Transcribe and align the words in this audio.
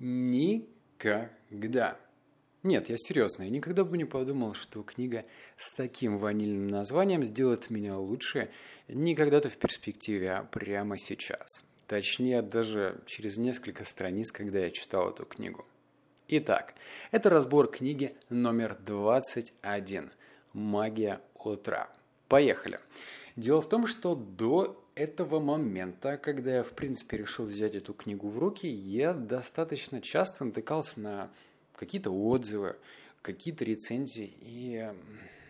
Никогда. 0.00 1.98
Нет, 2.62 2.88
я 2.88 2.96
серьезно, 2.96 3.42
я 3.42 3.50
никогда 3.50 3.84
бы 3.84 3.98
не 3.98 4.06
подумал, 4.06 4.54
что 4.54 4.82
книга 4.82 5.26
с 5.58 5.72
таким 5.72 6.16
ванильным 6.16 6.68
названием 6.68 7.22
сделает 7.22 7.68
меня 7.68 7.98
лучше 7.98 8.50
не 8.88 9.14
когда-то 9.14 9.50
в 9.50 9.58
перспективе, 9.58 10.32
а 10.32 10.42
прямо 10.44 10.96
сейчас. 10.96 11.62
Точнее, 11.86 12.40
даже 12.40 13.02
через 13.04 13.36
несколько 13.36 13.84
страниц, 13.84 14.32
когда 14.32 14.60
я 14.60 14.70
читал 14.70 15.10
эту 15.10 15.26
книгу. 15.26 15.66
Итак, 16.28 16.74
это 17.10 17.28
разбор 17.28 17.70
книги 17.70 18.14
номер 18.30 18.78
21 18.86 20.12
«Магия 20.54 21.20
утра». 21.34 21.90
Поехали. 22.26 22.80
Дело 23.36 23.60
в 23.60 23.68
том, 23.68 23.86
что 23.86 24.14
до 24.14 24.82
этого 25.00 25.40
момента, 25.40 26.18
когда 26.18 26.56
я, 26.56 26.62
в 26.62 26.72
принципе, 26.72 27.16
решил 27.16 27.46
взять 27.46 27.74
эту 27.74 27.94
книгу 27.94 28.28
в 28.28 28.38
руки, 28.38 28.66
я 28.66 29.14
достаточно 29.14 30.00
часто 30.02 30.44
натыкался 30.44 31.00
на 31.00 31.30
какие-то 31.74 32.10
отзывы, 32.10 32.76
какие-то 33.22 33.64
рецензии, 33.64 34.34
и, 34.42 34.90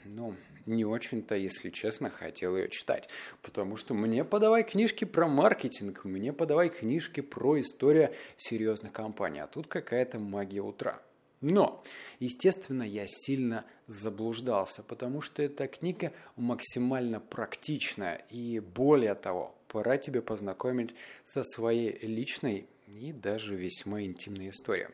ну, 0.04 0.36
не 0.66 0.84
очень-то, 0.84 1.34
если 1.34 1.70
честно, 1.70 2.10
хотел 2.10 2.56
ее 2.56 2.68
читать. 2.68 3.08
Потому 3.42 3.76
что 3.76 3.92
мне 3.92 4.24
подавай 4.24 4.62
книжки 4.62 5.04
про 5.04 5.26
маркетинг, 5.26 6.04
мне 6.04 6.32
подавай 6.32 6.68
книжки 6.68 7.20
про 7.20 7.58
историю 7.58 8.14
серьезных 8.36 8.92
компаний, 8.92 9.40
а 9.40 9.48
тут 9.48 9.66
какая-то 9.66 10.20
магия 10.20 10.62
утра. 10.62 11.02
Но, 11.40 11.82
естественно, 12.18 12.82
я 12.82 13.04
сильно 13.06 13.64
заблуждался, 13.86 14.82
потому 14.82 15.22
что 15.22 15.42
эта 15.42 15.68
книга 15.68 16.12
максимально 16.36 17.18
практичная. 17.18 18.26
И 18.28 18.58
более 18.60 19.14
того, 19.14 19.54
пора 19.68 19.96
тебе 19.96 20.20
познакомить 20.20 20.94
со 21.26 21.42
своей 21.42 21.98
личной 22.06 22.66
и 22.88 23.12
даже 23.12 23.56
весьма 23.56 24.02
интимной 24.02 24.50
историей. 24.50 24.88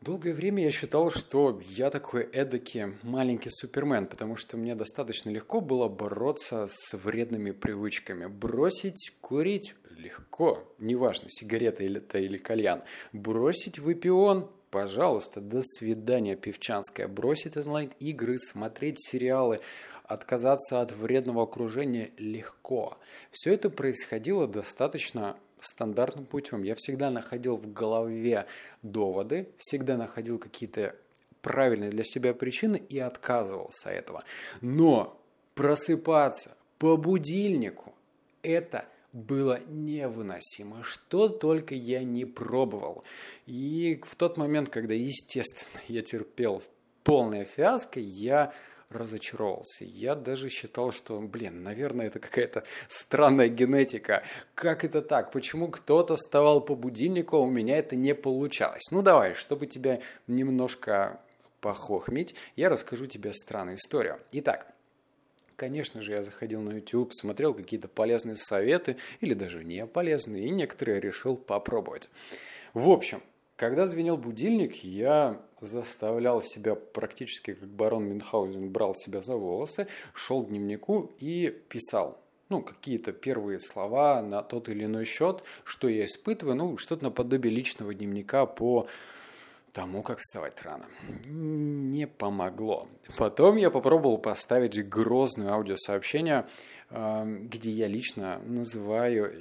Долгое 0.00 0.34
время 0.34 0.64
я 0.64 0.70
считал, 0.70 1.10
что 1.10 1.62
я 1.70 1.88
такой 1.88 2.24
эдакий 2.24 2.94
маленький 3.02 3.48
супермен, 3.50 4.06
потому 4.06 4.36
что 4.36 4.58
мне 4.58 4.74
достаточно 4.74 5.30
легко 5.30 5.62
было 5.62 5.88
бороться 5.88 6.68
с 6.70 6.94
вредными 6.94 7.52
привычками. 7.52 8.26
Бросить 8.26 9.14
курить 9.22 9.74
легко, 9.96 10.62
неважно, 10.78 11.28
сигарета 11.30 11.84
или 11.84 11.98
это 11.98 12.18
или 12.18 12.36
кальян. 12.36 12.82
Бросить 13.12 13.78
выпион 13.78 14.50
пожалуйста, 14.74 15.40
до 15.40 15.62
свидания, 15.62 16.34
Певчанская. 16.34 17.06
Бросить 17.06 17.56
онлайн-игры, 17.56 18.40
смотреть 18.40 18.96
сериалы, 18.98 19.60
отказаться 20.02 20.80
от 20.80 20.90
вредного 20.90 21.44
окружения 21.44 22.10
легко. 22.18 22.98
Все 23.30 23.54
это 23.54 23.70
происходило 23.70 24.48
достаточно 24.48 25.36
стандартным 25.60 26.26
путем. 26.26 26.64
Я 26.64 26.74
всегда 26.74 27.12
находил 27.12 27.56
в 27.56 27.72
голове 27.72 28.46
доводы, 28.82 29.48
всегда 29.58 29.96
находил 29.96 30.40
какие-то 30.40 30.96
правильные 31.40 31.90
для 31.90 32.02
себя 32.02 32.34
причины 32.34 32.82
и 32.88 32.98
отказывался 32.98 33.90
от 33.90 33.94
этого. 33.94 34.24
Но 34.60 35.16
просыпаться 35.54 36.56
по 36.78 36.96
будильнику– 36.96 37.94
это 38.42 38.86
было 39.14 39.60
невыносимо. 39.68 40.82
Что 40.82 41.28
только 41.28 41.74
я 41.74 42.02
не 42.02 42.26
пробовал. 42.26 43.04
И 43.46 44.00
в 44.04 44.16
тот 44.16 44.36
момент, 44.36 44.68
когда, 44.68 44.92
естественно, 44.92 45.80
я 45.88 46.02
терпел 46.02 46.62
полное 47.04 47.44
фиаско, 47.44 48.00
я 48.00 48.52
разочаровался. 48.90 49.84
Я 49.84 50.14
даже 50.14 50.48
считал, 50.48 50.92
что, 50.92 51.18
блин, 51.20 51.62
наверное, 51.62 52.06
это 52.06 52.18
какая-то 52.18 52.64
странная 52.88 53.48
генетика. 53.48 54.24
Как 54.54 54.84
это 54.84 55.00
так? 55.00 55.32
Почему 55.32 55.68
кто-то 55.68 56.16
вставал 56.16 56.60
по 56.60 56.74
будильнику, 56.74 57.36
а 57.36 57.40
у 57.40 57.50
меня 57.50 57.78
это 57.78 57.96
не 57.96 58.14
получалось? 58.14 58.90
Ну 58.90 59.02
давай, 59.02 59.34
чтобы 59.34 59.66
тебя 59.66 60.00
немножко 60.26 61.20
похохмить, 61.60 62.34
я 62.56 62.68
расскажу 62.68 63.06
тебе 63.06 63.32
странную 63.32 63.76
историю. 63.76 64.20
Итак, 64.32 64.73
Конечно 65.56 66.02
же, 66.02 66.12
я 66.12 66.22
заходил 66.22 66.60
на 66.62 66.72
YouTube, 66.72 67.12
смотрел 67.12 67.54
какие-то 67.54 67.88
полезные 67.88 68.36
советы 68.36 68.96
или 69.20 69.34
даже 69.34 69.64
не 69.64 69.86
полезные, 69.86 70.46
и 70.46 70.50
некоторые 70.50 71.00
решил 71.00 71.36
попробовать. 71.36 72.08
В 72.72 72.90
общем, 72.90 73.22
когда 73.56 73.86
звенел 73.86 74.16
будильник, 74.16 74.82
я 74.82 75.40
заставлял 75.60 76.42
себя 76.42 76.74
практически 76.74 77.54
как 77.54 77.68
барон 77.68 78.04
Мюнхгаузен, 78.06 78.68
брал 78.70 78.96
себя 78.96 79.22
за 79.22 79.36
волосы, 79.36 79.86
шел 80.12 80.42
к 80.42 80.48
дневнику 80.48 81.12
и 81.20 81.56
писал 81.68 82.20
ну, 82.48 82.60
какие-то 82.60 83.12
первые 83.12 83.58
слова 83.58 84.20
на 84.22 84.42
тот 84.42 84.68
или 84.68 84.84
иной 84.84 85.04
счет, 85.04 85.42
что 85.64 85.88
я 85.88 86.04
испытываю, 86.04 86.56
ну, 86.56 86.76
что-то 86.76 87.04
наподобие 87.04 87.54
личного 87.54 87.94
дневника 87.94 88.44
по 88.46 88.86
тому, 89.74 90.02
как 90.02 90.18
вставать 90.18 90.62
рано. 90.62 90.86
Не 91.26 92.06
помогло. 92.06 92.88
Потом 93.18 93.56
я 93.56 93.70
попробовал 93.70 94.18
поставить 94.18 94.88
грозное 94.88 95.52
аудиосообщение, 95.52 96.46
эм, 96.90 97.48
где 97.48 97.70
я 97.70 97.88
лично 97.88 98.40
называю 98.44 99.32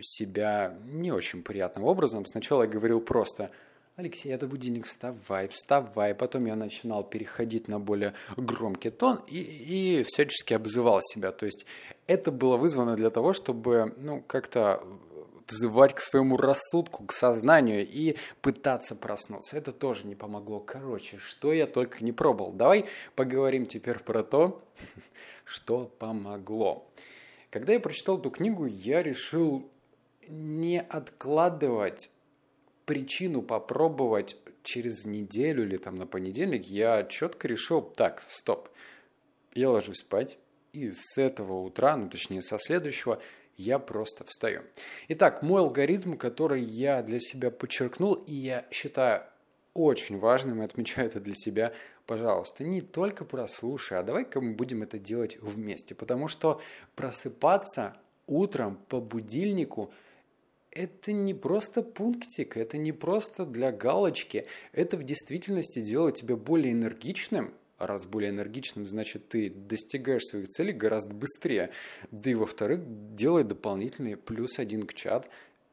себя 0.00 0.74
не 0.86 1.12
очень 1.12 1.42
приятным 1.42 1.84
образом. 1.84 2.24
Сначала 2.24 2.62
я 2.62 2.68
говорил 2.68 3.00
просто 3.00 3.50
«Алексей, 3.96 4.32
это 4.32 4.46
будильник, 4.46 4.86
вставай, 4.86 5.46
вставай». 5.48 6.14
Потом 6.14 6.46
я 6.46 6.56
начинал 6.56 7.04
переходить 7.04 7.68
на 7.68 7.78
более 7.78 8.14
громкий 8.36 8.90
тон 8.90 9.20
и, 9.28 9.38
и 9.38 10.02
всячески 10.04 10.54
обзывал 10.54 11.00
себя. 11.02 11.32
То 11.32 11.44
есть 11.44 11.66
это 12.06 12.32
было 12.32 12.56
вызвано 12.56 12.96
для 12.96 13.10
того, 13.10 13.34
чтобы 13.34 13.94
ну, 13.98 14.22
как-то 14.26 14.82
взывать 15.52 15.94
к 15.94 16.00
своему 16.00 16.36
рассудку, 16.36 17.04
к 17.04 17.12
сознанию 17.12 17.86
и 17.86 18.16
пытаться 18.40 18.96
проснуться. 18.96 19.56
Это 19.56 19.72
тоже 19.72 20.06
не 20.06 20.14
помогло. 20.14 20.60
Короче, 20.60 21.18
что 21.18 21.52
я 21.52 21.66
только 21.66 22.04
не 22.04 22.12
пробовал. 22.12 22.52
Давай 22.52 22.86
поговорим 23.14 23.66
теперь 23.66 23.98
про 23.98 24.22
то, 24.22 24.62
что 25.44 25.86
помогло. 25.98 26.88
Когда 27.50 27.74
я 27.74 27.80
прочитал 27.80 28.18
эту 28.18 28.30
книгу, 28.30 28.64
я 28.66 29.02
решил 29.02 29.70
не 30.28 30.80
откладывать 30.80 32.10
причину 32.86 33.42
попробовать 33.42 34.36
через 34.62 35.04
неделю 35.04 35.64
или 35.64 35.76
там 35.76 35.96
на 35.96 36.06
понедельник. 36.06 36.64
Я 36.64 37.04
четко 37.04 37.48
решил, 37.48 37.82
так, 37.82 38.22
стоп, 38.28 38.68
я 39.54 39.70
ложусь 39.70 39.98
спать, 39.98 40.38
и 40.72 40.90
с 40.90 41.18
этого 41.18 41.60
утра, 41.60 41.96
ну 41.96 42.08
точнее 42.08 42.42
со 42.42 42.58
следующего, 42.58 43.20
я 43.62 43.78
просто 43.78 44.24
встаю. 44.24 44.62
Итак, 45.08 45.42
мой 45.42 45.60
алгоритм, 45.60 46.16
который 46.16 46.62
я 46.62 47.02
для 47.02 47.20
себя 47.20 47.50
подчеркнул, 47.50 48.14
и 48.14 48.34
я 48.34 48.66
считаю 48.70 49.22
очень 49.74 50.18
важным, 50.18 50.62
и 50.62 50.64
отмечаю 50.64 51.06
это 51.06 51.20
для 51.20 51.34
себя, 51.34 51.72
пожалуйста, 52.06 52.64
не 52.64 52.80
только 52.80 53.24
прослушай, 53.24 53.98
а 53.98 54.02
давай-ка 54.02 54.40
мы 54.40 54.54
будем 54.54 54.82
это 54.82 54.98
делать 54.98 55.38
вместе, 55.40 55.94
потому 55.94 56.28
что 56.28 56.60
просыпаться 56.94 57.96
утром 58.26 58.76
по 58.88 59.00
будильнику 59.00 59.92
это 60.70 61.12
не 61.12 61.34
просто 61.34 61.82
пунктик, 61.82 62.56
это 62.56 62.78
не 62.78 62.92
просто 62.92 63.44
для 63.44 63.72
галочки, 63.72 64.46
это 64.72 64.96
в 64.96 65.04
действительности 65.04 65.80
делает 65.80 66.16
тебя 66.16 66.36
более 66.36 66.72
энергичным, 66.72 67.54
раз 67.86 68.06
более 68.06 68.30
энергичным, 68.30 68.86
значит, 68.86 69.28
ты 69.28 69.50
достигаешь 69.50 70.24
своих 70.24 70.48
целей 70.48 70.72
гораздо 70.72 71.14
быстрее. 71.14 71.70
Да 72.10 72.30
и 72.30 72.34
во-вторых, 72.34 72.80
делай 73.14 73.44
дополнительный 73.44 74.16
плюс 74.16 74.58
один 74.58 74.86
к 74.86 74.94
чат, 74.94 75.28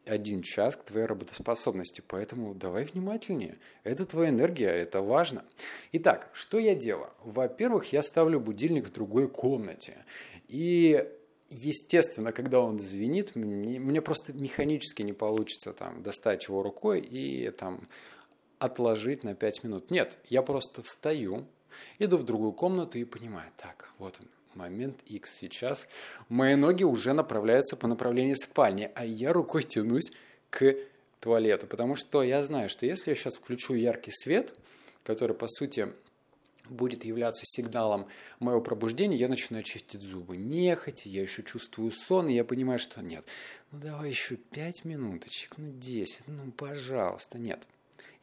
один 0.05 0.41
час 0.41 0.75
к 0.75 0.83
твоей 0.83 1.05
работоспособности. 1.05 2.03
Поэтому 2.07 2.53
давай 2.55 2.85
внимательнее. 2.85 3.57
Это 3.83 4.05
твоя 4.05 4.29
энергия, 4.29 4.69
это 4.69 5.01
важно. 5.01 5.43
Итак, 5.91 6.29
что 6.33 6.57
я 6.57 6.75
делаю? 6.75 7.11
Во-первых, 7.23 7.93
я 7.93 8.01
ставлю 8.01 8.39
будильник 8.39 8.87
в 8.87 8.91
другой 8.91 9.27
комнате. 9.27 10.05
И 10.47 11.07
естественно, 11.49 12.31
когда 12.31 12.59
он 12.59 12.79
звенит, 12.79 13.35
мне, 13.35 13.79
мне 13.79 14.01
просто 14.01 14.33
механически 14.33 15.03
не 15.03 15.13
получится 15.13 15.73
там 15.73 16.01
достать 16.03 16.47
его 16.47 16.63
рукой 16.63 16.99
и 16.99 17.49
там 17.51 17.87
отложить 18.59 19.23
на 19.23 19.35
5 19.35 19.63
минут. 19.63 19.91
Нет, 19.91 20.17
я 20.25 20.41
просто 20.41 20.83
встаю, 20.83 21.45
Иду 21.99 22.17
в 22.17 22.23
другую 22.23 22.51
комнату 22.51 22.97
и 22.97 23.03
понимаю, 23.03 23.51
так, 23.57 23.89
вот 23.97 24.19
он, 24.19 24.27
момент 24.55 25.01
X 25.05 25.35
сейчас. 25.35 25.87
Мои 26.27 26.55
ноги 26.55 26.83
уже 26.83 27.13
направляются 27.13 27.75
по 27.75 27.87
направлению 27.87 28.35
спальни, 28.35 28.91
а 28.95 29.05
я 29.05 29.33
рукой 29.33 29.63
тянусь 29.63 30.11
к 30.49 30.75
туалету, 31.19 31.67
потому 31.67 31.95
что 31.95 32.23
я 32.23 32.43
знаю, 32.43 32.69
что 32.69 32.85
если 32.85 33.11
я 33.11 33.15
сейчас 33.15 33.35
включу 33.35 33.73
яркий 33.73 34.11
свет, 34.11 34.57
который, 35.03 35.35
по 35.35 35.47
сути, 35.47 35.93
будет 36.69 37.03
являться 37.03 37.43
сигналом 37.45 38.07
моего 38.39 38.61
пробуждения, 38.61 39.17
я 39.17 39.27
начинаю 39.27 39.63
чистить 39.63 40.01
зубы. 40.01 40.37
Нехотя, 40.37 41.09
я 41.09 41.21
еще 41.21 41.43
чувствую 41.43 41.91
сон, 41.91 42.29
и 42.29 42.33
я 42.33 42.43
понимаю, 42.43 42.79
что 42.79 43.01
нет. 43.01 43.25
Ну 43.71 43.79
давай 43.79 44.09
еще 44.09 44.35
пять 44.35 44.85
минуточек, 44.85 45.57
ну 45.57 45.71
десять, 45.71 46.27
ну 46.27 46.51
пожалуйста, 46.51 47.37
нет 47.37 47.67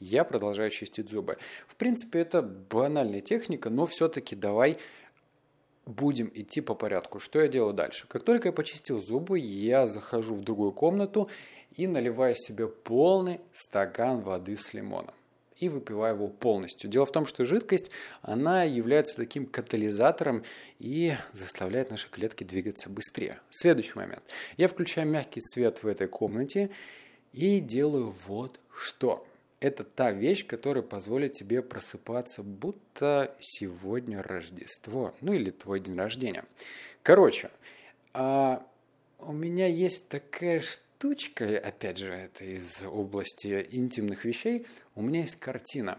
я 0.01 0.25
продолжаю 0.25 0.71
чистить 0.71 1.09
зубы. 1.09 1.39
В 1.67 1.77
принципе, 1.77 2.21
это 2.21 2.43
банальная 2.43 3.21
техника, 3.21 3.71
но 3.71 3.87
все-таки 3.87 4.37
давай 4.37 4.79
будем 5.87 6.31
идти 6.35 6.61
по 6.61 6.75
порядку. 6.75 7.21
Что 7.21 7.41
я 7.41 7.49
делаю 7.49 7.73
дальше? 7.73 8.07
Как 8.09 8.25
только 8.25 8.49
я 8.49 8.53
почистил 8.53 9.01
зубы, 9.01 9.39
я 9.39 9.87
захожу 9.87 10.35
в 10.35 10.43
другую 10.43 10.73
комнату 10.73 11.31
и 11.77 11.87
наливаю 11.87 12.35
себе 12.35 12.67
полный 12.67 13.41
стакан 13.53 14.21
воды 14.23 14.57
с 14.57 14.75
лимоном 14.75 15.15
и 15.57 15.69
выпиваю 15.69 16.15
его 16.15 16.29
полностью. 16.29 16.91
Дело 16.91 17.07
в 17.07 17.13
том, 17.13 17.27
что 17.27 17.45
жидкость, 17.45 17.91
она 18.23 18.65
является 18.65 19.17
таким 19.17 19.47
катализатором 19.47 20.45
и 20.79 21.15
заставляет 21.33 21.91
наши 21.91 22.11
клетки 22.11 22.45
двигаться 22.45 22.91
быстрее. 22.91 23.41
Следующий 23.51 23.95
момент. 23.95 24.23
Я 24.57 24.69
включаю 24.69 25.09
мягкий 25.09 25.41
свет 25.41 25.83
в 25.83 25.87
этой 25.87 26.09
комнате 26.09 26.71
и 27.33 27.61
делаю 27.61 28.15
вот 28.27 28.61
что. 28.75 29.27
Это 29.59 29.85
та 29.85 30.13
вещь, 30.13 30.47
которая 30.47 30.83
позволит 30.83 31.33
тебе 31.33 31.63
просыпаться, 31.63 32.43
будто 32.43 33.35
сегодня 33.41 34.23
Рождество, 34.23 35.15
ну 35.23 35.33
или 35.33 35.51
твой 35.51 35.81
день 35.81 35.97
рождения. 35.97 36.45
Короче, 37.03 37.51
а 38.13 38.67
у 39.19 39.33
меня 39.33 39.67
есть 39.67 40.09
такая 40.09 40.61
штучка, 40.61 41.59
опять 41.59 41.99
же, 41.99 42.13
это 42.13 42.45
из 42.45 42.85
области 42.85 43.67
интимных 43.71 44.25
вещей, 44.25 44.67
у 44.95 45.03
меня 45.03 45.21
есть 45.21 45.37
картина. 45.37 45.99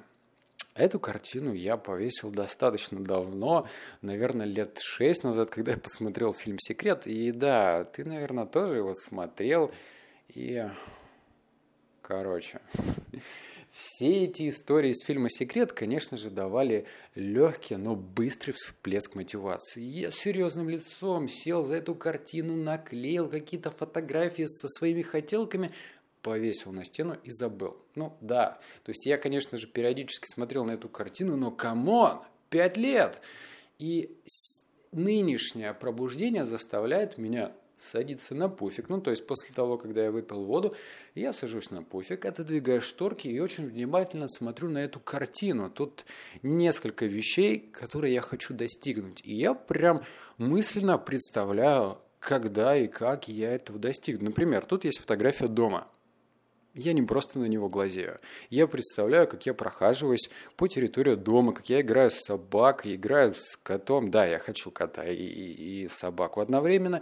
Эту 0.76 1.00
картину 1.00 1.54
я 1.54 1.76
повесил 1.76 2.30
достаточно 2.30 3.04
давно, 3.04 3.68
наверное, 4.04 4.46
лет 4.46 4.78
шесть 4.80 5.24
назад, 5.24 5.50
когда 5.50 5.72
я 5.72 5.78
посмотрел 5.78 6.34
фильм 6.34 6.60
«Секрет». 6.60 7.08
И 7.08 7.32
да, 7.32 7.84
ты, 7.86 8.06
наверное, 8.06 8.46
тоже 8.46 8.78
его 8.78 8.94
смотрел. 8.94 9.72
И, 10.28 10.64
короче, 12.04 12.62
все 13.78 14.24
эти 14.24 14.50
истории 14.50 14.90
из 14.90 15.06
фильма 15.06 15.30
«Секрет», 15.30 15.72
конечно 15.72 16.18
же, 16.18 16.32
давали 16.32 16.88
легкий, 17.14 17.76
но 17.76 17.96
быстрый 17.96 18.54
всплеск 18.54 19.14
мотивации. 19.14 19.82
Я 19.82 20.10
с 20.10 20.16
серьезным 20.16 20.68
лицом 20.68 21.28
сел 21.28 21.64
за 21.64 21.76
эту 21.76 21.94
картину, 21.94 22.56
наклеил 22.56 23.30
какие-то 23.30 23.70
фотографии 23.70 24.46
со 24.48 24.68
своими 24.68 25.04
хотелками, 25.04 25.72
повесил 26.24 26.72
на 26.72 26.86
стену 26.86 27.18
и 27.24 27.30
забыл. 27.30 27.78
Ну 27.94 28.18
да, 28.20 28.60
то 28.84 28.90
есть 28.90 29.06
я, 29.06 29.20
конечно 29.20 29.60
же, 29.60 29.68
периодически 29.68 30.26
смотрел 30.26 30.66
на 30.66 30.72
эту 30.72 30.90
картину, 30.90 31.38
но 31.38 31.52
come 31.52 31.92
on, 31.92 32.22
пять 32.50 32.78
лет! 32.78 33.22
И 33.78 34.18
нынешнее 34.92 35.76
пробуждение 35.76 36.46
заставляет 36.46 37.20
меня 37.20 37.52
садится 37.82 38.36
на 38.36 38.50
пуфик. 38.50 38.90
Ну, 38.90 39.02
то 39.02 39.12
есть 39.12 39.26
после 39.28 39.54
того, 39.54 39.78
когда 39.78 40.04
я 40.04 40.12
выпил 40.12 40.44
воду, 40.44 40.76
я 41.16 41.34
сажусь 41.34 41.72
на 41.72 41.84
пуфик, 41.84 42.26
отодвигаю 42.26 42.82
шторки 42.82 43.28
и 43.28 43.40
очень 43.40 43.68
внимательно 43.68 44.28
смотрю 44.28 44.70
на 44.70 44.80
эту 44.80 45.00
картину. 45.00 45.70
Тут 45.70 46.06
несколько 46.44 47.06
вещей, 47.06 47.60
которые 47.60 48.14
я 48.14 48.22
хочу 48.22 48.54
достигнуть. 48.54 49.22
И 49.24 49.34
я 49.36 49.54
прям 49.54 50.04
мысленно 50.38 50.98
представляю, 50.98 52.00
когда 52.20 52.76
и 52.76 52.88
как 52.88 53.28
я 53.28 53.54
этого 53.54 53.80
достигну. 53.80 54.26
Например, 54.26 54.66
тут 54.66 54.86
есть 54.86 55.00
фотография 55.00 55.48
дома. 55.48 55.88
Я 56.78 56.94
не 56.94 57.02
просто 57.02 57.40
на 57.40 57.46
него 57.46 57.70
глазею. 57.70 58.20
Я 58.52 58.68
представляю, 58.68 59.28
как 59.28 59.48
я 59.48 59.56
прохаживаюсь 59.56 60.30
по 60.56 60.68
территории 60.68 61.16
дома, 61.16 61.52
как 61.52 61.68
я 61.70 61.82
играю 61.82 62.12
с 62.12 62.20
собакой, 62.20 62.94
играю 62.94 63.34
с 63.34 63.58
котом. 63.64 64.12
Да, 64.12 64.28
я 64.28 64.38
хочу 64.38 64.70
кота 64.70 65.04
и, 65.04 65.16
и, 65.16 65.84
и 65.84 65.88
собаку 65.88 66.40
одновременно. 66.40 67.02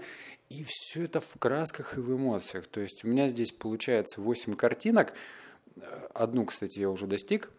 И 0.49 0.65
все 0.65 1.03
это 1.03 1.19
в 1.19 1.37
красках 1.37 1.97
и 1.97 1.99
в 1.99 2.15
эмоциях. 2.15 2.67
То 2.67 2.79
есть 2.79 3.03
у 3.03 3.09
меня 3.09 3.27
здесь 3.27 3.51
получается 3.51 4.21
8 4.21 4.53
картинок. 4.53 5.11
Одну, 6.13 6.45
кстати, 6.45 6.79
я 6.79 6.89
уже 6.89 7.05
достиг. 7.05 7.51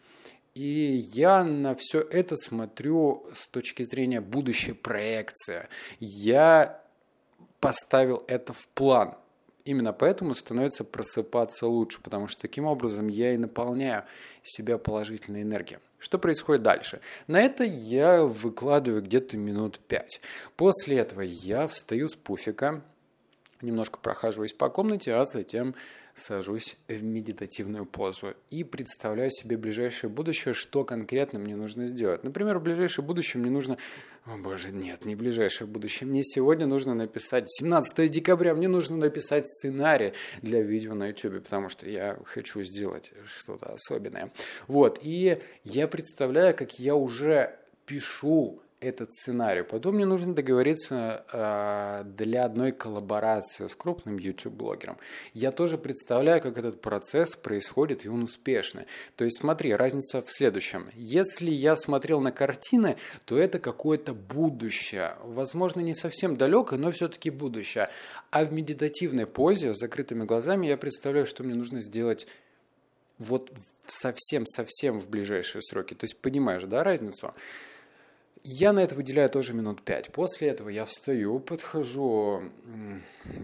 И 0.55 1.05
я 1.13 1.45
на 1.45 1.75
все 1.75 2.01
это 2.01 2.37
смотрю 2.39 3.27
с 3.35 3.47
точки 3.49 3.83
зрения 3.83 4.23
будущей 4.23 4.73
проекции. 4.73 5.69
Я 6.01 6.83
поставил 7.61 8.25
это 8.27 8.55
в 8.55 8.67
план– 8.69 9.17
именно 9.67 9.93
поэтому 9.93 10.35
становится 10.35 10.85
просыпаться 10.85 11.67
лучше, 11.67 12.01
потому 12.01 12.29
что 12.29 12.41
таким 12.41 12.65
образом 12.65 13.09
я 13.09 13.35
и 13.35 13.37
наполняю 13.37 14.05
себя 14.43 14.79
положительной 14.79 15.43
энергией. 15.43 15.81
Что 15.99 16.19
происходит 16.19 16.63
дальше? 16.63 17.01
На 17.27 17.41
это 17.41 17.65
я 17.65 18.25
выкладываю 18.25 19.03
где-то 19.03 19.37
минут 19.37 19.81
пять. 19.81 20.21
После 20.57 20.99
этого 20.99 21.21
я 21.23 21.67
встаю 21.67 22.09
с 22.09 22.15
пуфика, 22.15 22.83
немножко 23.61 23.99
прохаживаюсь 23.99 24.53
по 24.53 24.69
комнате, 24.69 25.15
а 25.15 25.25
затем 25.27 25.75
сажусь 26.17 26.77
в 26.89 27.03
медитативную 27.03 27.85
позу 27.85 28.35
и 28.51 28.65
представляю 28.65 29.31
себе 29.31 29.57
ближайшее 29.59 30.11
будущее, 30.11 30.55
что 30.55 30.83
конкретно 30.83 31.39
мне 31.39 31.55
нужно 31.55 31.87
сделать. 31.87 32.25
Например, 32.25 32.59
в 32.59 32.63
ближайшее 32.63 33.05
будущее 33.05 33.43
мне 33.43 33.51
нужно... 33.51 33.77
О 34.25 34.39
боже, 34.39 34.73
нет, 34.73 35.05
не 35.05 35.15
ближайшее 35.15 35.69
будущее. 35.69 36.09
Мне 36.09 36.23
сегодня 36.23 36.67
нужно 36.67 36.95
написать... 36.95 37.45
17 37.49 38.11
декабря 38.11 38.55
мне 38.55 38.67
нужно 38.67 38.97
написать 38.97 39.47
сценарий 39.49 40.15
для 40.41 40.63
видео 40.63 40.95
на 40.95 41.09
YouTube, 41.09 41.45
потому 41.45 41.69
что 41.69 41.89
я 41.89 42.19
хочу 42.25 42.63
сделать 42.63 43.13
что-то 43.27 43.67
особенное. 43.67 44.33
Вот, 44.67 44.99
и 45.03 45.39
я 45.65 45.87
представляю, 45.87 46.57
как 46.57 46.79
я 46.79 46.95
уже 46.95 47.57
пишу 47.85 48.63
этот 48.89 49.13
сценарий. 49.13 49.63
Потом 49.63 49.97
мне 49.97 50.07
нужно 50.07 50.35
договориться 50.35 51.25
э, 51.33 52.05
для 52.05 52.45
одной 52.45 52.73
коллаборации 52.73 53.67
с 53.67 53.75
крупным 53.75 54.19
YouTube-блогером. 54.19 54.99
Я 55.35 55.53
тоже 55.53 55.79
представляю, 55.79 56.41
как 56.41 56.59
этот 56.59 56.81
процесс 56.81 57.37
происходит, 57.37 58.05
и 58.05 58.09
он 58.09 58.25
успешный. 58.25 58.87
То 59.17 59.25
есть 59.25 59.41
смотри, 59.41 59.75
разница 59.75 60.23
в 60.23 60.33
следующем. 60.33 60.89
Если 60.95 61.51
я 61.51 61.77
смотрел 61.77 62.21
на 62.21 62.33
картины, 62.33 62.97
то 63.25 63.37
это 63.37 63.59
какое-то 63.59 64.15
будущее. 64.15 65.17
Возможно, 65.23 65.81
не 65.81 65.95
совсем 65.95 66.37
далекое, 66.37 66.79
но 66.79 66.91
все-таки 66.91 67.31
будущее. 67.31 67.91
А 68.31 68.45
в 68.45 68.53
медитативной 68.53 69.27
позе, 69.27 69.75
с 69.75 69.79
закрытыми 69.79 70.25
глазами, 70.25 70.67
я 70.67 70.77
представляю, 70.77 71.27
что 71.27 71.43
мне 71.43 71.55
нужно 71.55 71.81
сделать 71.81 72.27
вот 73.19 73.51
совсем-совсем 73.87 75.01
в 75.01 75.09
ближайшие 75.09 75.63
сроки. 75.63 75.95
То 75.95 76.05
есть 76.05 76.19
понимаешь, 76.21 76.65
да, 76.65 76.85
разницу? 76.85 77.35
Я 78.49 78.73
на 78.73 78.79
это 78.79 78.95
выделяю 78.95 79.29
тоже 79.29 79.55
минут 79.55 79.83
пять. 79.83 80.13
После 80.13 80.47
этого 80.47 80.69
я 80.69 80.85
встаю, 80.85 81.41
подхожу, 81.41 82.43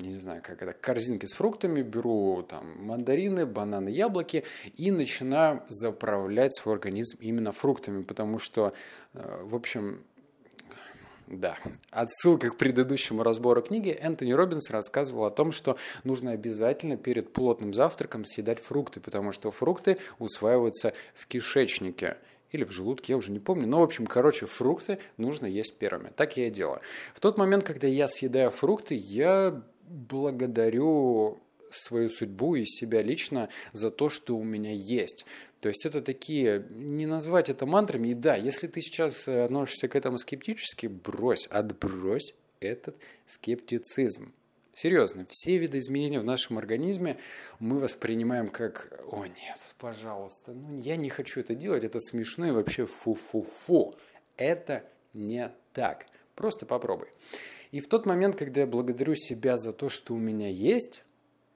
не 0.00 0.16
знаю, 0.20 0.42
как 0.44 0.62
это, 0.62 0.74
к 0.74 0.80
корзинке 0.80 1.26
с 1.26 1.32
фруктами, 1.32 1.82
беру 1.82 2.46
там 2.48 2.86
мандарины, 2.86 3.44
бананы, 3.44 3.88
яблоки 3.88 4.44
и 4.76 4.92
начинаю 4.92 5.64
заправлять 5.68 6.54
свой 6.54 6.76
организм 6.76 7.18
именно 7.20 7.50
фруктами, 7.50 8.04
потому 8.04 8.38
что, 8.38 8.74
э, 9.14 9.42
в 9.42 9.56
общем, 9.56 10.04
да. 11.26 11.56
Отсылка 11.90 12.50
к 12.50 12.56
предыдущему 12.56 13.24
разбору 13.24 13.60
книги. 13.60 13.88
Энтони 13.88 14.30
Робинс 14.30 14.70
рассказывал 14.70 15.24
о 15.24 15.32
том, 15.32 15.50
что 15.50 15.78
нужно 16.04 16.30
обязательно 16.30 16.96
перед 16.96 17.32
плотным 17.32 17.74
завтраком 17.74 18.24
съедать 18.24 18.62
фрукты, 18.62 19.00
потому 19.00 19.32
что 19.32 19.50
фрукты 19.50 19.98
усваиваются 20.20 20.92
в 21.14 21.26
кишечнике 21.26 22.18
или 22.52 22.64
в 22.64 22.70
желудке, 22.70 23.14
я 23.14 23.16
уже 23.16 23.32
не 23.32 23.40
помню. 23.40 23.66
Но, 23.66 23.80
в 23.80 23.82
общем, 23.82 24.06
короче, 24.06 24.46
фрукты 24.46 24.98
нужно 25.16 25.46
есть 25.46 25.76
первыми. 25.78 26.12
Так 26.14 26.36
я 26.36 26.46
и 26.46 26.50
делаю. 26.50 26.80
В 27.14 27.20
тот 27.20 27.38
момент, 27.38 27.64
когда 27.64 27.86
я 27.86 28.08
съедаю 28.08 28.50
фрукты, 28.50 28.94
я 28.94 29.62
благодарю 29.88 31.40
свою 31.70 32.10
судьбу 32.10 32.54
и 32.54 32.64
себя 32.66 33.02
лично 33.02 33.48
за 33.72 33.90
то, 33.90 34.08
что 34.08 34.36
у 34.36 34.44
меня 34.44 34.72
есть. 34.72 35.24
То 35.60 35.68
есть 35.68 35.86
это 35.86 36.02
такие, 36.02 36.66
не 36.70 37.06
назвать 37.06 37.48
это 37.48 37.66
мантрами. 37.66 38.08
И 38.08 38.14
да, 38.14 38.36
если 38.36 38.66
ты 38.66 38.80
сейчас 38.80 39.26
относишься 39.26 39.88
к 39.88 39.96
этому 39.96 40.18
скептически, 40.18 40.86
брось, 40.86 41.46
отбрось 41.46 42.34
этот 42.60 42.96
скептицизм. 43.26 44.32
Серьезно, 44.74 45.26
все 45.28 45.58
виды 45.58 45.78
изменений 45.78 46.18
в 46.18 46.24
нашем 46.24 46.56
организме 46.56 47.18
мы 47.58 47.78
воспринимаем 47.78 48.48
как 48.48 49.02
«О, 49.10 49.26
нет, 49.26 49.74
пожалуйста, 49.78 50.52
ну 50.52 50.74
я 50.76 50.96
не 50.96 51.10
хочу 51.10 51.40
это 51.40 51.54
делать, 51.54 51.84
это 51.84 52.00
смешно 52.00 52.46
и 52.46 52.50
вообще 52.52 52.86
фу-фу-фу». 52.86 53.94
Это 54.38 54.84
не 55.12 55.52
так. 55.74 56.06
Просто 56.34 56.64
попробуй. 56.64 57.08
И 57.70 57.80
в 57.80 57.88
тот 57.88 58.06
момент, 58.06 58.36
когда 58.36 58.62
я 58.62 58.66
благодарю 58.66 59.14
себя 59.14 59.58
за 59.58 59.72
то, 59.72 59.90
что 59.90 60.14
у 60.14 60.18
меня 60.18 60.48
есть, 60.48 61.04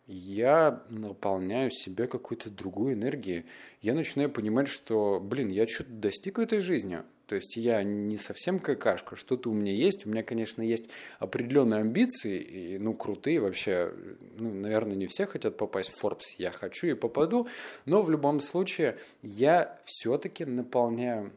я 0.07 0.85
наполняю 0.89 1.71
себя 1.71 2.07
какой-то 2.07 2.51
другой 2.51 2.95
энергией. 2.95 3.45
Я 3.83 3.95
начинаю 3.95 4.31
понимать, 4.31 4.69
что, 4.69 5.21
блин, 5.21 5.51
я 5.51 5.67
что-то 5.67 5.91
достиг 5.91 6.39
в 6.39 6.41
этой 6.41 6.61
жизни. 6.61 7.03
То 7.27 7.35
есть 7.35 7.57
я 7.57 7.83
не 7.83 8.17
совсем 8.19 8.61
какашка, 8.61 9.17
что-то 9.17 9.51
у 9.51 9.53
меня 9.53 9.73
есть. 9.73 10.07
У 10.07 10.11
меня, 10.11 10.23
конечно, 10.23 10.63
есть 10.63 10.89
определенные 11.19 11.81
амбиции, 11.81 12.41
и, 12.41 12.79
ну, 12.79 12.95
крутые 12.95 13.41
вообще. 13.41 13.93
Ну, 14.37 14.55
наверное, 14.55 14.97
не 14.97 15.09
все 15.09 15.27
хотят 15.27 15.57
попасть 15.57 15.91
в 15.91 16.05
Forbes. 16.05 16.37
Я 16.39 16.53
хочу 16.53 16.87
и 16.87 16.95
попаду. 16.95 17.49
Но 17.85 18.03
в 18.03 18.11
любом 18.11 18.41
случае 18.41 18.99
я 19.23 19.77
все-таки 19.85 20.45
наполняю 20.45 21.33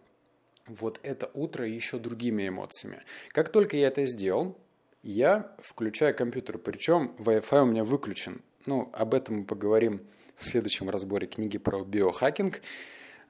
вот 0.68 1.00
это 1.02 1.32
утро 1.34 1.68
еще 1.68 1.98
другими 1.98 2.48
эмоциями. 2.48 3.02
Как 3.30 3.52
только 3.52 3.76
я 3.76 3.88
это 3.88 4.06
сделал, 4.06 4.56
я 5.02 5.56
включаю 5.58 6.16
компьютер, 6.16 6.60
причем 6.60 7.16
Wi-Fi 7.18 7.64
у 7.64 7.66
меня 7.66 7.84
выключен. 7.84 8.44
Ну, 8.70 8.88
об 8.94 9.16
этом 9.16 9.38
мы 9.38 9.46
поговорим 9.46 10.00
в 10.38 10.46
следующем 10.46 10.92
разборе 10.92 11.26
книги 11.26 11.58
про 11.58 11.84
биохакинг. 11.84 12.62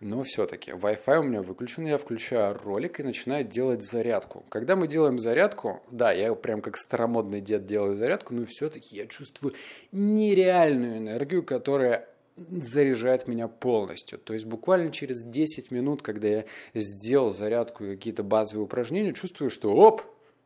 но 0.02 0.22
все-таки 0.24 0.72
Wi-Fi 0.72 1.20
у 1.20 1.24
меня 1.24 1.42
выключен, 1.42 1.86
я 1.86 1.98
включаю 1.98 2.60
ролик 2.62 3.00
и 3.00 3.04
начинаю 3.04 3.46
делать 3.46 3.82
зарядку. 3.82 4.44
Когда 4.50 4.76
мы 4.76 4.90
делаем 4.90 5.18
зарядку, 5.18 5.82
да, 5.92 6.12
я 6.12 6.34
прям 6.34 6.62
как 6.62 6.76
старомодный 6.76 7.40
дед 7.40 7.66
делаю 7.66 7.96
зарядку, 7.96 8.34
но 8.34 8.46
все-таки 8.50 8.98
я 8.98 9.08
чувствую 9.08 9.54
нереальную 9.94 10.98
энергию, 10.98 11.42
которая 11.42 12.10
заряжает 12.36 13.30
меня 13.30 13.48
полностью. 13.48 14.20
То 14.20 14.34
есть 14.34 14.46
буквально 14.46 14.92
через 14.92 15.24
10 15.24 15.72
минут, 15.72 16.02
когда 16.02 16.28
я 16.28 16.46
сделал 16.74 17.32
зарядку 17.32 17.86
и 17.86 17.96
какие-то 17.96 18.24
базовые 18.24 18.66
упражнения, 18.66 19.14
чувствую, 19.14 19.52
что 19.52 19.74
оп, 19.74 20.02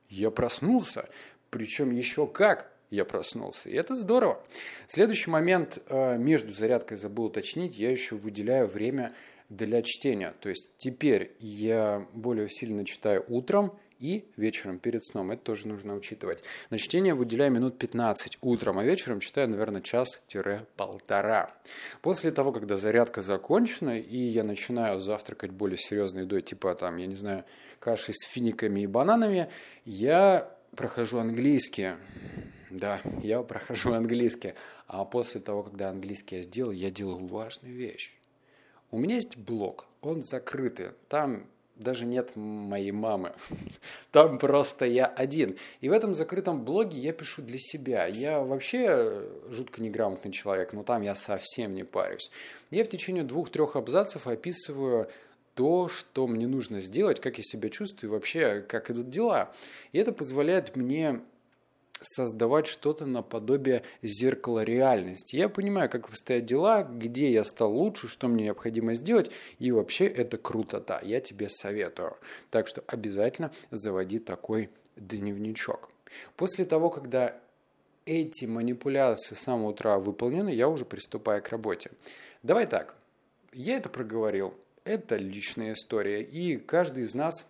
я 0.07 0.29
проснулся. 0.29 1.09
Причем 1.50 1.89
еще 1.89 2.27
как 2.27 2.73
я 2.93 3.05
проснулся. 3.05 3.69
И 3.69 3.73
это 3.73 3.95
здорово. 3.95 4.41
Следующий 4.88 5.29
момент 5.29 5.79
э, 5.88 6.17
между 6.17 6.53
зарядкой 6.53 6.97
забыл 6.97 7.25
уточнить, 7.25 7.77
я 7.77 7.91
еще 7.91 8.15
выделяю 8.15 8.67
время 8.67 9.13
для 9.50 9.81
чтения. 9.81 10.33
То 10.39 10.50
есть 10.50 10.71
теперь 10.77 11.35
я 11.39 12.07
более 12.13 12.45
усиленно 12.45 12.85
читаю 12.85 13.25
утром 13.27 13.77
и 14.00 14.25
вечером 14.38 14.79
перед 14.79 15.03
сном. 15.03 15.31
Это 15.31 15.43
тоже 15.43 15.67
нужно 15.67 15.95
учитывать. 15.95 16.43
На 16.69 16.77
чтение 16.77 17.13
выделяю 17.15 17.51
минут 17.51 17.77
15 17.77 18.38
утром, 18.41 18.77
а 18.77 18.83
вечером 18.83 19.21
читаю, 19.21 19.50
наверное, 19.50 19.81
час-полтора. 19.81 21.55
После 22.01 22.31
того, 22.31 22.51
когда 22.51 22.77
зарядка 22.77 23.21
закончена, 23.21 23.97
и 23.97 24.17
я 24.17 24.43
начинаю 24.43 25.00
завтракать 25.00 25.51
более 25.51 25.77
серьезной 25.77 26.23
едой, 26.23 26.41
типа 26.41 26.75
там, 26.75 26.97
я 26.97 27.07
не 27.07 27.15
знаю, 27.15 27.45
каши 27.79 28.13
с 28.13 28.27
финиками 28.27 28.81
и 28.81 28.88
бананами, 28.88 29.50
я 29.85 30.53
прохожу 30.75 31.19
английский. 31.19 31.93
Да, 32.74 33.01
я 33.22 33.44
прохожу 33.44 33.94
английский. 33.94 34.56
А 34.88 35.06
после 35.06 35.39
того, 35.39 35.63
когда 35.63 35.89
английский 35.89 36.38
я 36.38 36.44
сделал, 36.44 36.72
я 36.72 36.89
делаю 36.89 37.25
важную 37.27 37.75
вещь. 37.75 38.18
У 38.89 38.98
меня 38.98 39.15
есть 39.15 39.38
блог, 39.38 39.86
он 40.01 40.24
закрытый. 40.24 40.89
Там 41.08 41.46
даже 41.75 42.06
нет 42.06 42.36
моей 42.36 42.92
мамы. 42.92 43.34
Там 44.12 44.39
просто 44.39 44.86
я 44.86 45.06
один. 45.06 45.58
И 45.82 45.89
в 45.89 45.92
этом 45.92 46.15
закрытом 46.15 46.63
блоге 46.63 47.00
я 47.00 47.13
пишу 47.13 47.44
для 47.44 47.60
себя. 47.60 48.08
Я 48.08 48.42
вообще 48.42 49.24
жутко 49.50 49.82
неграмотный 49.82 50.32
человек, 50.32 50.74
но 50.74 50.84
там 50.84 51.01
я 51.01 51.15
совсем 51.15 51.74
не 51.74 51.84
парюсь. 51.84 52.32
Я 52.70 52.84
в 52.84 52.89
течение 52.89 53.24
двух-трех 53.24 53.75
абзацев 53.75 54.27
описываю 54.27 55.10
то, 55.56 55.88
что 55.88 56.27
мне 56.27 56.48
нужно 56.48 56.80
сделать, 56.80 57.20
как 57.20 57.38
я 57.38 57.44
себя 57.44 57.70
чувствую, 57.70 58.12
вообще, 58.12 58.62
как 58.62 58.89
идут 58.89 59.10
дела. 59.10 59.51
И 59.92 60.00
это 60.00 60.12
позволяет 60.12 60.75
мне 60.75 61.22
создавать 62.03 62.67
что-то 62.67 63.05
наподобие 63.05 63.83
зеркала 64.01 64.63
реальности. 64.63 65.36
Я 65.36 65.50
понимаю, 65.50 65.89
как 65.89 66.07
обстоят 66.07 66.45
дела, 66.45 66.83
где 66.83 67.31
я 67.31 67.43
стал 67.43 67.74
лучше, 67.74 68.07
что 68.07 68.27
мне 68.27 68.45
необходимо 68.45 68.95
сделать, 68.95 69.31
и 69.60 69.72
вообще 69.72 70.05
это 70.05 70.38
круто-то. 70.38 71.00
Я 71.03 71.19
тебе 71.19 71.50
советую. 71.50 72.17
Так 72.50 72.67
что 72.67 72.83
обязательно 72.88 73.51
заводи 73.72 74.19
такой 74.19 74.69
дневничок. 74.95 75.89
После 76.36 76.65
того, 76.65 76.89
когда 76.89 77.36
эти 78.05 78.45
манипуляции 78.45 79.36
с 79.36 79.39
самого 79.39 79.69
утра 79.69 79.98
выполнены, 79.98 80.50
я 80.50 80.69
уже 80.69 80.86
приступаю 80.86 81.41
к 81.41 81.50
работе. 81.50 81.91
Давай 82.43 82.67
так, 82.67 82.95
я 83.53 83.77
это 83.77 83.89
проговорил, 83.89 84.53
это 84.83 85.15
личная 85.15 85.74
история, 85.74 86.22
и 86.22 86.57
каждый 86.57 87.03
из 87.03 87.13
нас 87.13 87.45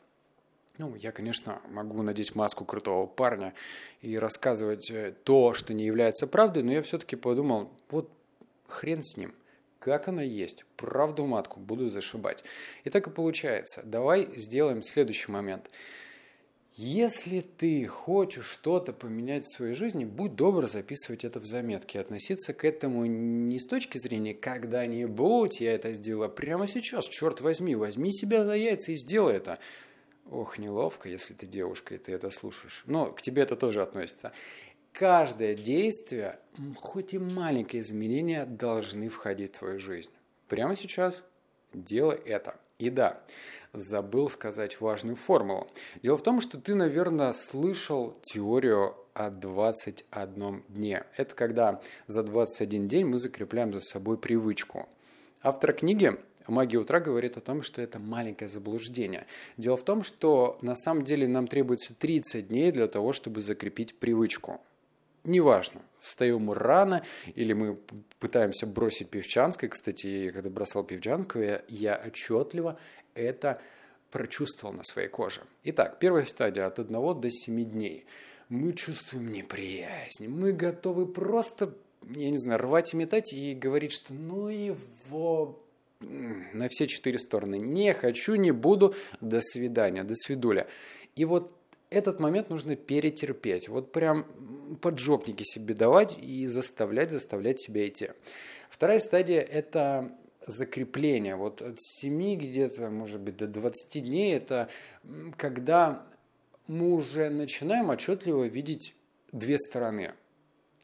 ну, 0.78 0.96
я, 0.96 1.12
конечно, 1.12 1.62
могу 1.70 2.02
надеть 2.02 2.36
маску 2.36 2.66
крутого 2.66 3.06
парня 3.06 3.54
и 4.02 4.18
рассказывать 4.18 4.90
э, 4.90 5.14
то, 5.24 5.54
что 5.54 5.74
не 5.74 5.86
является 5.86 6.26
правдой, 6.26 6.64
но 6.64 6.72
я 6.72 6.82
все-таки 6.82 7.16
подумал, 7.16 7.70
вот 7.90 8.10
хрен 8.68 9.04
с 9.04 9.16
ним, 9.16 9.36
как 9.80 10.08
она 10.08 10.24
есть, 10.24 10.66
правду 10.78 11.26
матку 11.26 11.60
буду 11.60 11.90
зашибать. 11.90 12.44
И 12.86 12.90
так 12.90 13.06
и 13.08 13.12
получается. 13.12 13.84
Давай 13.84 14.30
сделаем 14.36 14.82
следующий 14.82 15.32
момент. 15.32 15.70
Если 16.76 17.42
ты 17.42 17.86
хочешь 17.86 18.48
что-то 18.48 18.94
поменять 18.94 19.46
в 19.46 19.56
своей 19.56 19.76
жизни, 19.76 20.06
будь 20.06 20.36
добр 20.36 20.68
записывать 20.68 21.24
это 21.24 21.40
в 21.40 21.46
заметке, 21.46 22.00
относиться 22.00 22.52
к 22.52 22.66
этому 22.66 23.06
не 23.06 23.60
с 23.60 23.68
точки 23.68 24.00
зрения 24.00 24.34
«когда-нибудь 24.34 25.62
я 25.62 25.74
это 25.74 25.94
сделаю», 25.94 26.26
а 26.26 26.30
прямо 26.30 26.66
сейчас, 26.66 27.06
черт 27.06 27.42
возьми, 27.42 27.76
возьми 27.76 28.12
себя 28.12 28.44
за 28.44 28.56
яйца 28.56 28.92
и 28.92 28.96
сделай 28.96 29.36
это. 29.36 29.60
Ох, 30.30 30.58
неловко, 30.58 31.10
если 31.10 31.34
ты 31.34 31.46
девушка 31.46 31.96
и 31.96 31.98
ты 31.98 32.14
это 32.14 32.32
слушаешь. 32.32 32.84
Но 32.86 33.12
к 33.12 33.22
тебе 33.22 33.44
это 33.44 33.56
тоже 33.56 33.82
относится. 33.82 34.32
Каждое 34.94 35.56
действие, 35.56 36.40
хоть 36.78 37.14
и 37.14 37.20
маленькое 37.20 37.82
изменение, 37.82 38.46
должны 38.46 39.10
входить 39.10 39.56
в 39.56 39.60
твою 39.60 39.80
жизнь. 39.80 40.12
Прямо 40.48 40.76
сейчас 40.76 41.22
делай 41.74 42.18
это. 42.18 42.60
И 42.80 42.90
да, 42.90 43.24
забыл 43.74 44.30
сказать 44.30 44.80
важную 44.82 45.16
формулу. 45.16 45.68
Дело 46.02 46.18
в 46.18 46.24
том, 46.24 46.42
что 46.42 46.60
ты, 46.60 46.76
наверное, 46.76 47.34
слышал 47.34 48.20
теорию 48.22 48.96
о 49.14 49.30
21 49.30 50.64
дне. 50.70 51.04
Это 51.18 51.36
когда 51.36 51.82
за 52.08 52.24
21 52.24 52.88
день 52.88 53.06
мы 53.06 53.18
закрепляем 53.18 53.74
за 53.74 53.80
собой 53.80 54.18
привычку. 54.18 54.88
Автор 55.42 55.74
книги 55.74 56.18
Магия 56.48 56.80
утра 56.80 57.00
говорит 57.00 57.38
о 57.38 57.42
том, 57.42 57.62
что 57.62 57.82
это 57.82 58.00
маленькое 58.00 58.50
заблуждение. 58.50 59.26
Дело 59.58 59.78
в 59.78 59.84
том, 59.84 60.04
что 60.04 60.58
на 60.62 60.76
самом 60.76 61.04
деле 61.04 61.28
нам 61.28 61.48
требуется 61.48 61.94
30 61.94 62.48
дней 62.48 62.72
для 62.72 62.88
того, 62.88 63.14
чтобы 63.14 63.42
закрепить 63.42 63.98
привычку. 63.98 64.62
Неважно, 65.24 65.82
встаем 66.00 66.42
мы 66.42 66.54
рано 66.54 67.04
или 67.36 67.54
мы 67.54 67.78
пытаемся 68.20 68.68
бросить 68.68 69.10
певчанское. 69.10 69.70
Кстати, 69.70 70.32
когда 70.32 70.50
бросал 70.50 70.84
певчанское, 70.84 71.64
я 71.70 72.02
отчетливо 72.06 72.78
это 73.16 73.62
прочувствовал 74.12 74.74
на 74.74 74.84
своей 74.84 75.08
коже. 75.08 75.42
Итак, 75.64 75.98
первая 76.00 76.26
стадия 76.26 76.66
от 76.66 76.78
1 76.78 77.22
до 77.22 77.30
7 77.32 77.66
дней. 77.66 78.06
Мы 78.50 78.74
чувствуем 78.74 79.32
неприязнь, 79.32 80.28
мы 80.28 80.52
готовы 80.52 81.08
просто, 81.08 81.74
я 82.10 82.30
не 82.30 82.38
знаю, 82.38 82.60
рвать 82.60 82.94
и 82.94 82.98
метать 82.98 83.32
и 83.34 83.56
говорить, 83.56 83.94
что 83.94 84.14
ну 84.14 84.50
его 84.50 85.63
на 86.54 86.68
все 86.70 86.88
четыре 86.88 87.20
стороны. 87.20 87.58
Не 87.58 87.94
хочу, 87.94 88.36
не 88.36 88.52
буду, 88.52 88.96
до 89.22 89.42
свидания, 89.42 90.04
до 90.04 90.16
свидуля. 90.16 90.68
И 91.16 91.26
вот 91.26 91.52
этот 91.90 92.20
момент 92.20 92.50
нужно 92.50 92.76
перетерпеть. 92.76 93.70
Вот 93.70 93.92
прям 93.92 94.26
поджопники 94.82 95.44
себе 95.44 95.74
давать 95.74 96.18
и 96.20 96.48
заставлять, 96.48 97.12
заставлять 97.12 97.62
себя 97.62 97.88
идти. 97.88 98.10
Вторая 98.70 99.00
стадия– 99.00 99.42
это 99.42 100.12
закрепление. 100.48 101.36
Вот 101.36 101.62
от 101.62 101.78
7 101.80 102.36
где-то, 102.36 102.90
может 102.90 103.22
быть, 103.22 103.38
до 103.38 103.48
20 103.48 104.04
дней– 104.04 104.34
это 104.36 104.70
когда 105.38 106.06
мы 106.68 106.94
уже 106.94 107.30
начинаем 107.30 107.90
отчетливо 107.90 108.46
видеть 108.46 108.96
две 109.32 109.58
стороны– 109.58 110.14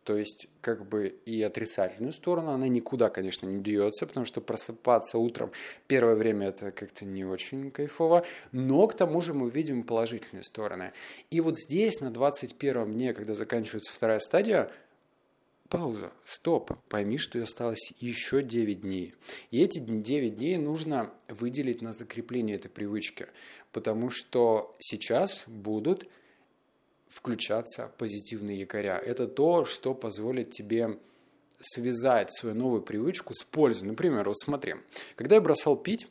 то 0.04 0.18
есть, 0.18 0.48
как 0.62 0.88
бы 0.88 1.08
и 1.26 1.42
отрицательную 1.42 2.14
сторону, 2.14 2.52
она 2.52 2.68
никуда, 2.68 3.10
конечно, 3.10 3.46
не 3.46 3.62
деется, 3.62 4.08
потому 4.08 4.26
что 4.26 4.42
просыпаться 4.42 5.18
утром 5.18 5.52
первое 5.88 6.16
время 6.16 6.48
это 6.48 6.72
как-то 6.72 7.06
не 7.06 7.26
очень 7.26 7.72
кайфово, 7.72 8.26
но 8.52 8.88
к 8.88 8.96
тому 8.96 9.22
же 9.22 9.34
мы 9.34 9.50
видим 9.50 9.84
положительные 9.84 10.44
стороны. 10.44 10.94
И 11.30 11.42
вот 11.42 11.60
здесь, 11.60 12.00
на 12.00 12.12
21 12.12 12.94
дне, 12.94 13.14
когда 13.14 13.34
заканчивается 13.34 13.94
вторая 13.94 14.20
стадия, 14.20 14.72
пауза, 15.70 16.12
стоп, 16.26 16.72
пойми, 16.90 17.18
что 17.18 17.42
осталось 17.42 17.94
еще 18.00 18.42
9 18.42 18.82
дней. 18.82 19.14
И 19.52 19.62
эти 19.62 19.80
9 19.80 20.36
дней 20.36 20.58
нужно 20.58 21.14
выделить 21.28 21.82
на 21.82 21.94
закрепление 21.94 22.56
этой 22.56 22.70
привычки, 22.70 23.28
потому 23.72 24.10
что 24.10 24.76
сейчас 24.80 25.44
будут 25.48 26.08
включаться 27.10 27.92
позитивные 27.98 28.60
якоря. 28.60 28.98
Это 28.98 29.28
то, 29.28 29.66
что 29.66 29.94
позволит 29.94 30.52
тебе 30.52 30.98
связать 31.60 32.34
свою 32.34 32.56
новую 32.56 32.82
привычку 32.82 33.34
с 33.34 33.44
пользой. 33.44 33.90
Например, 33.90 34.24
вот 34.28 34.40
смотри, 34.40 34.76
когда 35.16 35.36
я 35.36 35.42
бросал 35.42 35.76
пить, 35.76 36.08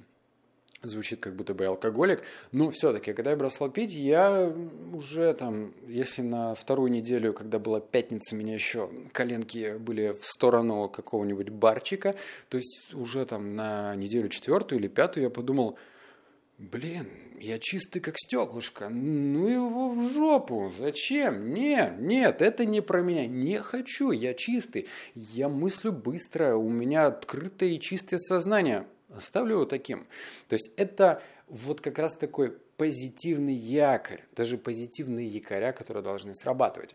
звучит 0.82 1.20
как 1.20 1.34
будто 1.34 1.54
бы 1.54 1.64
алкоголик, 1.64 2.22
но 2.52 2.70
все-таки, 2.70 3.12
когда 3.12 3.30
я 3.30 3.36
бросал 3.36 3.70
пить, 3.70 3.92
я 3.92 4.52
уже 4.92 5.32
там, 5.34 5.72
если 5.88 6.22
на 6.22 6.54
вторую 6.54 6.90
неделю, 6.90 7.32
когда 7.32 7.58
была 7.58 7.80
пятница, 7.80 8.34
у 8.34 8.38
меня 8.38 8.54
еще 8.54 8.90
коленки 9.12 9.76
были 9.78 10.12
в 10.12 10.24
сторону 10.24 10.88
какого-нибудь 10.88 11.48
барчика, 11.50 12.14
то 12.48 12.58
есть 12.58 12.94
уже 12.94 13.24
там 13.24 13.56
на 13.56 13.94
неделю 13.96 14.28
четвертую 14.28 14.78
или 14.78 14.88
пятую 14.88 15.24
я 15.24 15.30
подумал, 15.30 15.78
блин, 16.58 17.08
я 17.40 17.59
чистый 17.59 18.00
как 18.00 18.18
стеклышко. 18.18 18.88
Ну 18.88 19.47
его 19.47 19.90
в 19.90 20.09
жопу. 20.12 20.73
Зачем? 20.76 21.52
Нет, 21.52 21.99
нет, 21.99 22.42
это 22.42 22.64
не 22.64 22.80
про 22.80 23.02
меня. 23.02 23.26
Не 23.26 23.59
хочу, 23.59 24.11
я 24.11 24.35
чистый. 24.35 24.87
Я 25.14 25.49
мыслю 25.49 25.92
быстро, 25.92 26.57
у 26.57 26.68
меня 26.68 27.07
открытое 27.07 27.71
и 27.71 27.80
чистое 27.80 28.18
сознание. 28.18 28.87
Оставлю 29.09 29.54
его 29.54 29.64
таким. 29.64 30.07
То 30.49 30.54
есть 30.54 30.71
это 30.76 31.23
вот 31.49 31.80
как 31.80 31.99
раз 31.99 32.14
такой 32.16 32.57
позитивный 32.76 33.54
якорь, 33.54 34.25
даже 34.37 34.59
позитивные 34.59 35.26
якоря, 35.26 35.73
которые 35.73 36.02
должны 36.02 36.35
срабатывать. 36.35 36.95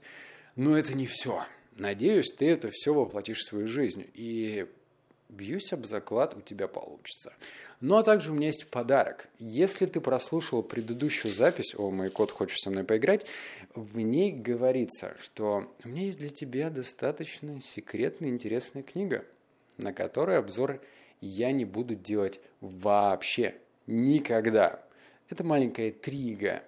Но 0.56 0.78
это 0.78 0.96
не 0.96 1.08
все. 1.08 1.44
Надеюсь, 1.76 2.32
ты 2.32 2.48
это 2.50 2.70
все 2.72 2.94
воплотишь 2.94 3.40
в 3.40 3.48
свою 3.48 3.68
жизнь. 3.68 4.06
И 4.14 4.68
бьюсь 5.34 5.74
об 5.74 5.86
заклад, 5.86 6.36
у 6.36 6.42
тебя 6.42 6.68
получится. 6.68 7.34
Ну 7.82 7.98
а 7.98 8.04
также 8.04 8.32
у 8.32 8.36
меня 8.36 8.48
есть 8.48 8.68
подарок. 8.68 9.28
Если 9.40 9.86
ты 9.86 10.00
прослушал 10.00 10.64
предыдущую 10.64 11.34
запись, 11.34 11.76
о, 11.76 11.92
мой 11.92 12.10
кот 12.10 12.32
хочет 12.32 12.58
со 12.60 12.70
мной 12.70 12.84
поиграть, 12.84 13.26
в 13.76 14.00
ней 14.00 14.32
говорится, 14.32 15.16
что 15.20 15.74
у 15.84 15.88
меня 15.90 16.04
есть 16.04 16.20
для 16.20 16.30
тебя 16.30 16.70
достаточно 16.70 17.60
секретная 17.60 18.30
интересная 18.30 18.84
книга, 18.84 19.26
на 19.78 19.92
которой 19.92 20.38
обзор 20.38 20.80
я 21.20 21.52
не 21.52 21.66
буду 21.66 21.96
делать 21.96 22.40
вообще. 22.62 23.56
Никогда. 23.86 24.82
Это 25.30 25.44
маленькая 25.44 25.90
интрига. 25.90 26.64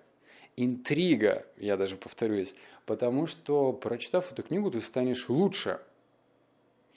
Интрига, 0.57 1.45
я 1.57 1.77
даже 1.77 1.95
повторюсь, 1.97 2.55
потому 2.85 3.27
что, 3.27 3.73
прочитав 3.73 4.31
эту 4.31 4.43
книгу, 4.43 4.71
ты 4.71 4.81
станешь 4.81 5.29
лучше. 5.29 5.79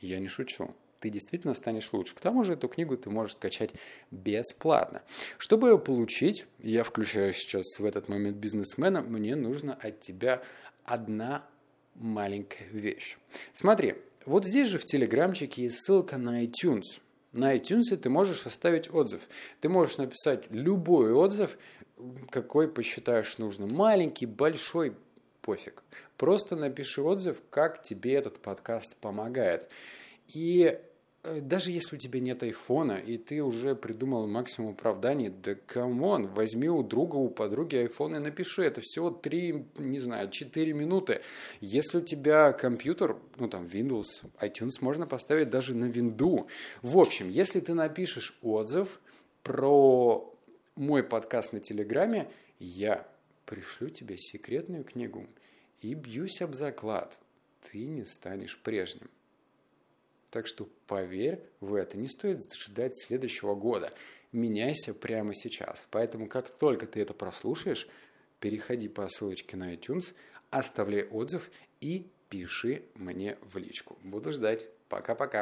Я 0.01 0.19
не 0.19 0.29
шучу 0.29 0.75
ты 1.01 1.11
действительно 1.11 1.55
станешь 1.55 1.93
лучше. 1.93 2.15
К 2.15 2.21
тому 2.21 2.45
же 2.45 2.55
эту 2.55 2.69
книгу 2.69 2.97
ты 2.97 3.11
можешь 3.11 3.37
скачать 3.37 3.71
бесплатно. 4.11 5.03
Чтобы 5.37 5.69
ее 5.69 5.79
получить, 5.79 6.47
я 6.59 6.85
включаю 6.85 7.33
сейчас 7.33 7.79
в 7.79 7.85
этот 7.85 8.09
момент 8.09 8.37
бизнесмена, 8.37 9.03
мне 9.03 9.37
нужно 9.37 9.75
от 9.75 10.01
тебя 10.01 10.43
одна 10.85 11.45
маленькая 11.95 12.69
вещь. 12.71 13.17
Смотри, 13.53 13.95
вот 14.25 14.45
здесь 14.45 14.69
же 14.69 14.79
в 14.79 14.85
Телеграмчике 14.85 15.65
есть 15.65 15.85
ссылка 15.85 16.19
на 16.19 16.45
iTunes. 16.45 17.01
На 17.33 17.57
iTunes 17.57 17.97
ты 17.97 18.09
можешь 18.09 18.47
оставить 18.47 18.93
отзыв. 18.93 19.29
Ты 19.61 19.69
можешь 19.69 19.99
написать 19.99 20.51
любой 20.51 21.13
отзыв, 21.13 21.59
какой 22.31 22.69
посчитаешь 22.69 23.39
нужным. 23.39 23.75
Маленький, 23.75 24.27
большой, 24.27 24.95
пофиг. 25.43 25.83
Просто 26.17 26.57
напиши 26.57 27.03
отзыв, 27.03 27.41
как 27.51 27.83
тебе 27.83 28.15
этот 28.15 28.39
подкаст 28.39 28.97
помогает. 28.97 29.69
И 30.27 30.79
даже 31.25 31.73
если 31.73 31.97
у 31.97 31.99
тебя 31.99 32.21
нет 32.21 32.43
айфона, 32.43 32.93
и 32.93 33.19
ты 33.19 33.43
уже 33.43 33.75
придумал 33.75 34.27
максимум 34.27 34.73
оправданий, 34.73 35.29
да 35.29 35.55
come 35.55 35.97
on, 35.97 36.29
возьми 36.29 36.69
у 36.69 36.83
друга, 36.83 37.17
у 37.17 37.29
подруги 37.29 37.77
айфон 37.77 38.17
и 38.17 38.19
напиши. 38.19 38.63
Это 38.63 38.81
всего 38.83 39.11
3, 39.11 39.67
не 39.79 39.99
знаю, 39.99 40.31
4 40.31 40.73
минуты. 40.73 41.23
Если 41.61 41.99
у 41.99 42.01
тебя 42.01 42.53
компьютер, 42.53 43.17
ну 43.37 43.49
там 43.49 43.67
Windows, 43.67 44.07
iTunes 44.41 44.81
можно 44.81 45.07
поставить 45.07 45.51
даже 45.51 45.75
на 45.75 45.87
винду. 45.87 46.49
В 46.83 46.99
общем, 46.99 47.29
если 47.29 47.61
ты 47.61 47.75
напишешь 47.75 48.39
отзыв 48.43 49.01
про 49.43 50.33
мой 50.77 51.03
подкаст 51.03 51.53
на 51.53 51.61
Телеграме, 51.61 52.31
я 52.61 53.07
пришлю 53.45 53.89
тебе 53.91 54.17
секретную 54.17 54.85
книгу 54.85 55.27
и 55.81 55.95
бьюсь 55.95 56.41
об 56.43 56.55
заклад. 56.55 57.19
Ты 57.71 57.87
не 57.87 58.05
станешь 58.05 58.59
прежним. 58.59 59.11
Так 60.31 60.47
что 60.47 60.69
поверь 60.87 61.41
в 61.61 61.75
это, 61.75 61.99
не 61.99 62.09
стоит 62.09 62.53
ждать 62.55 62.97
следующего 62.97 63.55
года. 63.55 63.93
Меняйся 64.33 64.95
прямо 64.95 65.35
сейчас. 65.35 65.87
Поэтому 65.91 66.29
как 66.29 66.51
только 66.51 66.87
ты 66.87 67.01
это 67.01 67.15
прослушаешь, 67.15 67.89
переходи 68.41 68.89
по 68.89 69.09
ссылочке 69.09 69.57
на 69.57 69.75
iTunes, 69.75 70.15
оставляй 70.51 71.05
отзыв 71.05 71.51
и 71.81 72.11
пиши 72.29 72.83
мне 72.95 73.39
в 73.43 73.57
личку. 73.57 73.99
Буду 74.03 74.33
ждать. 74.33 74.69
Пока-пока. 74.89 75.37